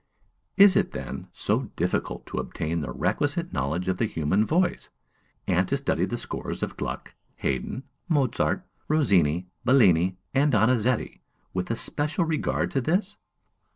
Is 0.57 0.75
it, 0.75 0.93
then, 0.93 1.27
so 1.31 1.65
difficult 1.75 2.25
to 2.25 2.39
obtain 2.39 2.81
the 2.81 2.89
requisite 2.91 3.53
knowledge 3.53 3.87
of 3.87 3.99
the 3.99 4.07
human 4.07 4.47
voice, 4.47 4.89
and 5.45 5.67
to 5.67 5.77
study 5.77 6.05
the 6.05 6.17
scores 6.17 6.63
of 6.63 6.75
Gluck, 6.75 7.13
Haydn, 7.35 7.83
Mozart, 8.09 8.65
Rossini, 8.87 9.45
Bellini, 9.63 10.17
and 10.33 10.53
Donizetti 10.53 11.21
with 11.53 11.69
a 11.69 11.75
special 11.75 12.25
regard 12.25 12.71
to 12.71 12.81
this? 12.81 13.15